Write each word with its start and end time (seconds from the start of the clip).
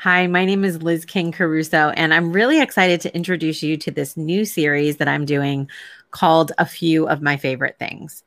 Hi, 0.00 0.26
my 0.28 0.46
name 0.46 0.64
is 0.64 0.82
Liz 0.82 1.04
King 1.04 1.30
Caruso, 1.30 1.90
and 1.90 2.14
I'm 2.14 2.32
really 2.32 2.58
excited 2.58 3.02
to 3.02 3.14
introduce 3.14 3.62
you 3.62 3.76
to 3.76 3.90
this 3.90 4.16
new 4.16 4.46
series 4.46 4.96
that 4.96 5.08
I'm 5.08 5.26
doing 5.26 5.68
called 6.10 6.52
A 6.56 6.64
Few 6.64 7.06
of 7.06 7.20
My 7.20 7.36
Favorite 7.36 7.78
Things. 7.78 8.24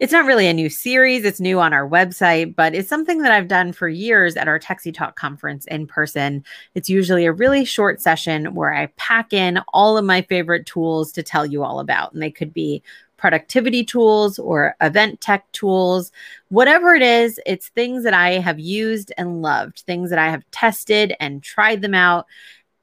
It's 0.00 0.12
not 0.12 0.26
really 0.26 0.48
a 0.48 0.52
new 0.52 0.68
series, 0.68 1.24
it's 1.24 1.38
new 1.38 1.60
on 1.60 1.72
our 1.72 1.88
website, 1.88 2.56
but 2.56 2.74
it's 2.74 2.88
something 2.88 3.18
that 3.18 3.30
I've 3.30 3.46
done 3.46 3.72
for 3.72 3.88
years 3.88 4.36
at 4.36 4.48
our 4.48 4.58
Techsy 4.58 4.92
Talk 4.92 5.14
conference 5.14 5.64
in 5.66 5.86
person. 5.86 6.42
It's 6.74 6.90
usually 6.90 7.24
a 7.24 7.32
really 7.32 7.64
short 7.64 8.00
session 8.00 8.56
where 8.56 8.74
I 8.74 8.86
pack 8.96 9.32
in 9.32 9.60
all 9.72 9.96
of 9.96 10.04
my 10.04 10.22
favorite 10.22 10.66
tools 10.66 11.12
to 11.12 11.22
tell 11.22 11.46
you 11.46 11.62
all 11.62 11.78
about. 11.78 12.12
And 12.12 12.20
they 12.20 12.32
could 12.32 12.52
be 12.52 12.82
productivity 13.22 13.84
tools 13.84 14.36
or 14.36 14.74
event 14.80 15.20
tech 15.20 15.50
tools, 15.52 16.10
whatever 16.48 16.92
it 16.92 17.02
is, 17.02 17.38
it's 17.46 17.68
things 17.68 18.02
that 18.02 18.12
I 18.12 18.32
have 18.40 18.58
used 18.58 19.12
and 19.16 19.42
loved, 19.42 19.84
things 19.86 20.10
that 20.10 20.18
I 20.18 20.28
have 20.28 20.42
tested 20.50 21.14
and 21.20 21.40
tried 21.40 21.82
them 21.82 21.94
out. 21.94 22.26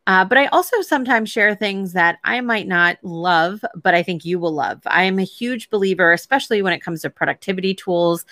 Uh, 0.08 0.24
but 0.24 0.38
I 0.38 0.46
also 0.48 0.80
sometimes 0.80 1.30
share 1.30 1.56
things 1.56 1.92
that 1.92 2.20
I 2.24 2.40
might 2.40 2.70
not 2.70 2.98
love, 3.04 3.66
but 3.84 3.94
I 3.94 4.02
think 4.02 4.24
you 4.24 4.40
will 4.40 4.54
love. 4.54 4.80
I 4.86 5.04
am 5.04 5.20
a 5.20 5.24
huge 5.24 5.70
believer, 5.70 6.14
especially 6.14 6.62
when 6.62 6.72
it 6.72 6.82
comes 6.82 7.02
to 7.02 7.10
productivity 7.10 7.74
tools, 7.74 8.24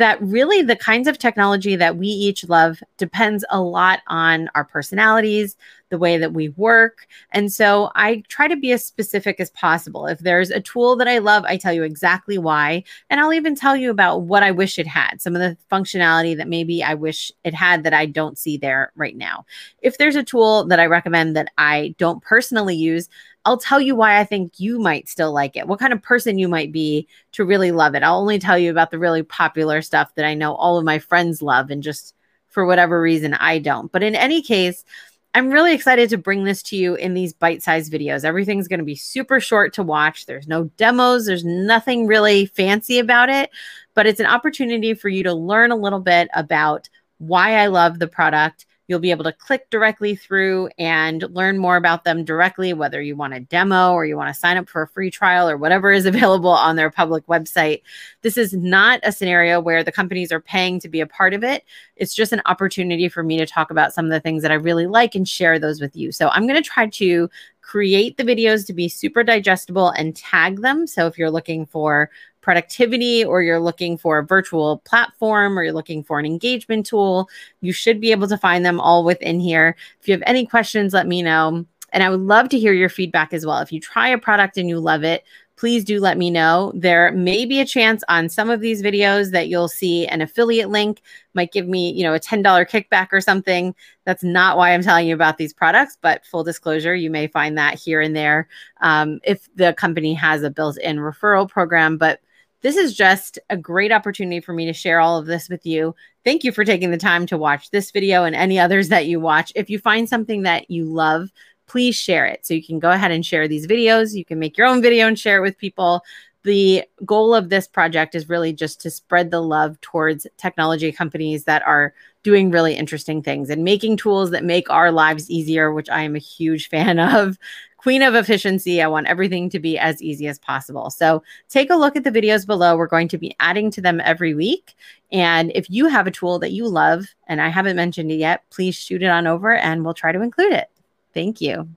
that 0.00 0.20
really 0.20 0.62
the 0.62 0.76
kinds 0.76 1.06
of 1.06 1.18
technology 1.18 1.76
that 1.76 1.96
we 1.96 2.08
each 2.08 2.48
love 2.48 2.82
depends 2.98 3.44
a 3.50 3.60
lot 3.60 4.00
on 4.08 4.50
our 4.54 4.64
personalities, 4.64 5.56
the 5.90 5.98
way 5.98 6.16
that 6.16 6.32
we 6.32 6.48
work. 6.50 7.06
And 7.32 7.52
so 7.52 7.90
I 7.94 8.22
try 8.28 8.48
to 8.48 8.56
be 8.56 8.72
as 8.72 8.84
specific 8.84 9.40
as 9.40 9.50
possible. 9.50 10.06
If 10.06 10.20
there's 10.20 10.50
a 10.50 10.60
tool 10.60 10.96
that 10.96 11.08
I 11.08 11.18
love, 11.18 11.44
I 11.44 11.56
tell 11.56 11.72
you 11.72 11.82
exactly 11.82 12.38
why. 12.38 12.84
And 13.10 13.20
I'll 13.20 13.32
even 13.32 13.54
tell 13.54 13.76
you 13.76 13.90
about 13.90 14.22
what 14.22 14.42
I 14.42 14.50
wish 14.50 14.78
it 14.78 14.86
had, 14.86 15.20
some 15.20 15.36
of 15.36 15.40
the 15.40 15.56
functionality 15.70 16.36
that 16.36 16.48
maybe 16.48 16.82
I 16.82 16.94
wish 16.94 17.30
it 17.44 17.54
had 17.54 17.84
that 17.84 17.94
I 17.94 18.06
don't 18.06 18.38
see 18.38 18.56
there 18.56 18.92
right 18.96 19.16
now. 19.16 19.44
If 19.82 19.98
there's 19.98 20.16
a 20.16 20.22
tool 20.22 20.64
that 20.66 20.80
I 20.80 20.86
recommend 20.86 21.36
that 21.36 21.52
I 21.58 21.94
don't 21.98 22.22
personally 22.22 22.76
use, 22.76 23.08
I'll 23.44 23.58
tell 23.58 23.80
you 23.80 23.96
why 23.96 24.18
I 24.18 24.24
think 24.24 24.60
you 24.60 24.78
might 24.78 25.08
still 25.08 25.32
like 25.32 25.56
it, 25.56 25.66
what 25.66 25.78
kind 25.78 25.92
of 25.92 26.02
person 26.02 26.38
you 26.38 26.48
might 26.48 26.72
be 26.72 27.08
to 27.32 27.44
really 27.44 27.72
love 27.72 27.94
it. 27.94 28.02
I'll 28.02 28.20
only 28.20 28.38
tell 28.38 28.58
you 28.58 28.70
about 28.70 28.90
the 28.90 28.98
really 28.98 29.22
popular 29.22 29.80
stuff 29.80 30.14
that 30.16 30.26
I 30.26 30.34
know 30.34 30.54
all 30.54 30.76
of 30.76 30.84
my 30.84 30.98
friends 30.98 31.40
love 31.40 31.70
and 31.70 31.82
just 31.82 32.14
for 32.48 32.66
whatever 32.66 33.00
reason 33.00 33.34
I 33.34 33.58
don't. 33.58 33.90
But 33.90 34.02
in 34.02 34.14
any 34.14 34.42
case, 34.42 34.84
I'm 35.32 35.50
really 35.50 35.72
excited 35.72 36.10
to 36.10 36.18
bring 36.18 36.44
this 36.44 36.62
to 36.64 36.76
you 36.76 36.96
in 36.96 37.14
these 37.14 37.32
bite 37.32 37.62
sized 37.62 37.92
videos. 37.92 38.24
Everything's 38.24 38.68
going 38.68 38.80
to 38.80 38.84
be 38.84 38.96
super 38.96 39.38
short 39.38 39.72
to 39.74 39.82
watch. 39.82 40.26
There's 40.26 40.48
no 40.48 40.64
demos, 40.76 41.26
there's 41.26 41.44
nothing 41.44 42.06
really 42.06 42.46
fancy 42.46 42.98
about 42.98 43.30
it, 43.30 43.50
but 43.94 44.06
it's 44.06 44.20
an 44.20 44.26
opportunity 44.26 44.92
for 44.92 45.08
you 45.08 45.22
to 45.22 45.32
learn 45.32 45.70
a 45.70 45.76
little 45.76 46.00
bit 46.00 46.28
about 46.34 46.88
why 47.18 47.56
I 47.56 47.66
love 47.66 47.98
the 47.98 48.08
product 48.08 48.66
You'll 48.90 48.98
be 48.98 49.12
able 49.12 49.22
to 49.22 49.32
click 49.32 49.70
directly 49.70 50.16
through 50.16 50.68
and 50.76 51.22
learn 51.30 51.58
more 51.58 51.76
about 51.76 52.02
them 52.02 52.24
directly, 52.24 52.72
whether 52.72 53.00
you 53.00 53.14
want 53.14 53.34
a 53.34 53.38
demo 53.38 53.92
or 53.92 54.04
you 54.04 54.16
want 54.16 54.34
to 54.34 54.40
sign 54.40 54.56
up 54.56 54.68
for 54.68 54.82
a 54.82 54.88
free 54.88 55.12
trial 55.12 55.48
or 55.48 55.56
whatever 55.56 55.92
is 55.92 56.06
available 56.06 56.50
on 56.50 56.74
their 56.74 56.90
public 56.90 57.24
website. 57.28 57.82
This 58.22 58.36
is 58.36 58.52
not 58.52 58.98
a 59.04 59.12
scenario 59.12 59.60
where 59.60 59.84
the 59.84 59.92
companies 59.92 60.32
are 60.32 60.40
paying 60.40 60.80
to 60.80 60.88
be 60.88 60.98
a 60.98 61.06
part 61.06 61.34
of 61.34 61.44
it. 61.44 61.64
It's 61.94 62.14
just 62.16 62.32
an 62.32 62.42
opportunity 62.46 63.08
for 63.08 63.22
me 63.22 63.38
to 63.38 63.46
talk 63.46 63.70
about 63.70 63.94
some 63.94 64.06
of 64.06 64.10
the 64.10 64.18
things 64.18 64.42
that 64.42 64.50
I 64.50 64.56
really 64.56 64.88
like 64.88 65.14
and 65.14 65.28
share 65.28 65.60
those 65.60 65.80
with 65.80 65.94
you. 65.94 66.10
So 66.10 66.28
I'm 66.30 66.48
going 66.48 66.60
to 66.60 66.68
try 66.68 66.88
to 66.88 67.30
create 67.70 68.16
the 68.16 68.24
videos 68.24 68.66
to 68.66 68.72
be 68.72 68.88
super 68.88 69.22
digestible 69.22 69.90
and 69.90 70.16
tag 70.16 70.60
them. 70.60 70.88
So 70.88 71.06
if 71.06 71.16
you're 71.16 71.30
looking 71.30 71.66
for 71.66 72.10
productivity 72.40 73.24
or 73.24 73.44
you're 73.44 73.60
looking 73.60 73.96
for 73.96 74.18
a 74.18 74.26
virtual 74.26 74.78
platform 74.78 75.56
or 75.56 75.62
you're 75.62 75.72
looking 75.72 76.02
for 76.02 76.18
an 76.18 76.26
engagement 76.26 76.84
tool, 76.84 77.28
you 77.60 77.72
should 77.72 78.00
be 78.00 78.10
able 78.10 78.26
to 78.26 78.36
find 78.36 78.66
them 78.66 78.80
all 78.80 79.04
within 79.04 79.38
here. 79.38 79.76
If 80.00 80.08
you 80.08 80.14
have 80.14 80.22
any 80.26 80.46
questions, 80.46 80.92
let 80.92 81.06
me 81.06 81.22
know. 81.22 81.64
And 81.92 82.02
I 82.02 82.10
would 82.10 82.22
love 82.22 82.48
to 82.48 82.58
hear 82.58 82.72
your 82.72 82.88
feedback 82.88 83.32
as 83.32 83.46
well. 83.46 83.60
If 83.60 83.70
you 83.70 83.78
try 83.78 84.08
a 84.08 84.18
product 84.18 84.56
and 84.56 84.68
you 84.68 84.80
love 84.80 85.04
it, 85.04 85.22
please 85.60 85.84
do 85.84 86.00
let 86.00 86.16
me 86.16 86.30
know. 86.30 86.72
There 86.74 87.12
may 87.12 87.44
be 87.44 87.60
a 87.60 87.66
chance 87.66 88.02
on 88.08 88.30
some 88.30 88.48
of 88.48 88.62
these 88.62 88.82
videos 88.82 89.30
that 89.32 89.48
you'll 89.48 89.68
see 89.68 90.06
an 90.06 90.22
affiliate 90.22 90.70
link 90.70 91.02
might 91.34 91.52
give 91.52 91.68
me, 91.68 91.92
you 91.92 92.02
know, 92.02 92.14
a 92.14 92.18
$10 92.18 92.42
kickback 92.42 93.08
or 93.12 93.20
something. 93.20 93.74
That's 94.06 94.24
not 94.24 94.56
why 94.56 94.72
I'm 94.72 94.82
telling 94.82 95.06
you 95.06 95.14
about 95.14 95.36
these 95.36 95.52
products, 95.52 95.98
but 96.00 96.24
full 96.24 96.44
disclosure, 96.44 96.94
you 96.94 97.10
may 97.10 97.26
find 97.26 97.58
that 97.58 97.74
here 97.74 98.00
and 98.00 98.16
there 98.16 98.48
um, 98.80 99.20
if 99.22 99.54
the 99.54 99.74
company 99.74 100.14
has 100.14 100.42
a 100.42 100.50
built-in 100.50 100.96
referral 100.96 101.46
program. 101.46 101.98
But 101.98 102.20
this 102.62 102.76
is 102.76 102.96
just 102.96 103.38
a 103.50 103.56
great 103.58 103.92
opportunity 103.92 104.40
for 104.40 104.54
me 104.54 104.64
to 104.64 104.72
share 104.72 104.98
all 104.98 105.18
of 105.18 105.26
this 105.26 105.50
with 105.50 105.66
you. 105.66 105.94
Thank 106.24 106.42
you 106.42 106.52
for 106.52 106.64
taking 106.64 106.90
the 106.90 106.96
time 106.96 107.26
to 107.26 107.36
watch 107.36 107.70
this 107.70 107.90
video 107.90 108.24
and 108.24 108.34
any 108.34 108.58
others 108.58 108.88
that 108.88 109.04
you 109.04 109.20
watch. 109.20 109.52
If 109.54 109.68
you 109.68 109.78
find 109.78 110.08
something 110.08 110.42
that 110.44 110.70
you 110.70 110.86
love, 110.86 111.30
please 111.70 111.94
share 111.94 112.26
it. 112.26 112.44
So 112.44 112.52
you 112.52 112.64
can 112.64 112.80
go 112.80 112.90
ahead 112.90 113.12
and 113.12 113.24
share 113.24 113.46
these 113.46 113.64
videos. 113.64 114.12
You 114.12 114.24
can 114.24 114.40
make 114.40 114.58
your 114.58 114.66
own 114.66 114.82
video 114.82 115.06
and 115.06 115.16
share 115.16 115.38
it 115.38 115.42
with 115.42 115.56
people. 115.56 116.02
The 116.42 116.82
goal 117.04 117.32
of 117.32 117.48
this 117.48 117.68
project 117.68 118.16
is 118.16 118.28
really 118.28 118.52
just 118.52 118.80
to 118.80 118.90
spread 118.90 119.30
the 119.30 119.40
love 119.40 119.80
towards 119.80 120.26
technology 120.36 120.90
companies 120.90 121.44
that 121.44 121.62
are 121.64 121.94
doing 122.24 122.50
really 122.50 122.74
interesting 122.74 123.22
things 123.22 123.50
and 123.50 123.62
making 123.62 123.98
tools 123.98 124.32
that 124.32 124.42
make 124.42 124.68
our 124.68 124.90
lives 124.90 125.30
easier, 125.30 125.72
which 125.72 125.88
I 125.88 126.02
am 126.02 126.16
a 126.16 126.18
huge 126.18 126.68
fan 126.70 126.98
of. 126.98 127.38
Queen 127.76 128.02
of 128.02 128.14
efficiency. 128.14 128.82
I 128.82 128.88
want 128.88 129.06
everything 129.06 129.48
to 129.50 129.60
be 129.60 129.78
as 129.78 130.02
easy 130.02 130.26
as 130.26 130.38
possible. 130.40 130.90
So 130.90 131.22
take 131.48 131.70
a 131.70 131.76
look 131.76 131.96
at 131.96 132.04
the 132.04 132.10
videos 132.10 132.46
below. 132.46 132.76
We're 132.76 132.86
going 132.86 133.08
to 133.08 133.16
be 133.16 133.34
adding 133.38 133.70
to 133.70 133.80
them 133.80 134.02
every 134.04 134.34
week. 134.34 134.74
And 135.12 135.52
if 135.54 135.70
you 135.70 135.86
have 135.86 136.06
a 136.06 136.10
tool 136.10 136.40
that 136.40 136.52
you 136.52 136.68
love 136.68 137.06
and 137.28 137.40
I 137.40 137.48
haven't 137.48 137.76
mentioned 137.76 138.10
it 138.10 138.16
yet, 138.16 138.42
please 138.50 138.74
shoot 138.74 139.02
it 139.02 139.08
on 139.08 139.26
over 139.26 139.54
and 139.54 139.84
we'll 139.84 139.94
try 139.94 140.12
to 140.12 140.20
include 140.20 140.52
it. 140.52 140.68
Thank 141.12 141.40
you. 141.40 141.76